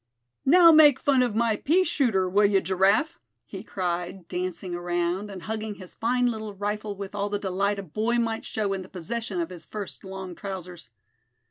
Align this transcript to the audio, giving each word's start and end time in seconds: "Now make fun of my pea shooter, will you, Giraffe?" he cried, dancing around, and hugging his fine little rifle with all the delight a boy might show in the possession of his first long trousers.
"Now 0.47 0.71
make 0.71 0.99
fun 0.99 1.21
of 1.21 1.35
my 1.35 1.57
pea 1.57 1.83
shooter, 1.83 2.27
will 2.27 2.45
you, 2.47 2.59
Giraffe?" 2.59 3.19
he 3.45 3.61
cried, 3.61 4.27
dancing 4.27 4.73
around, 4.73 5.29
and 5.29 5.43
hugging 5.43 5.75
his 5.75 5.93
fine 5.93 6.25
little 6.25 6.55
rifle 6.55 6.95
with 6.95 7.13
all 7.13 7.29
the 7.29 7.37
delight 7.37 7.77
a 7.77 7.83
boy 7.83 8.15
might 8.15 8.43
show 8.43 8.73
in 8.73 8.81
the 8.81 8.89
possession 8.89 9.39
of 9.39 9.51
his 9.51 9.63
first 9.63 10.03
long 10.03 10.33
trousers. 10.33 10.89